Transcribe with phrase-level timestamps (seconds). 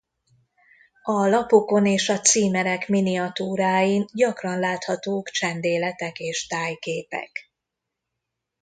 [1.03, 7.51] A lapokon és a címerek miniatúráin gyakran láthatók csendéletek és tájképek.